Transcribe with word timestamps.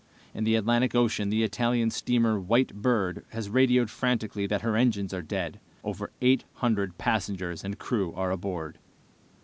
In 0.33 0.45
the 0.45 0.55
Atlantic 0.55 0.95
Ocean 0.95 1.29
the 1.29 1.43
Italian 1.43 1.91
steamer 1.91 2.39
White 2.39 2.73
Bird 2.73 3.23
has 3.33 3.51
radioed 3.51 3.91
frantically 3.91 4.47
that 4.47 4.61
her 4.63 4.75
engines 4.75 5.13
are 5.13 5.21
dead. 5.21 5.59
Over 5.83 6.09
eight 6.23 6.43
hundred 6.55 6.97
passengers 6.97 7.63
and 7.63 7.77
crew 7.77 8.11
are 8.15 8.31
aboard. 8.31 8.79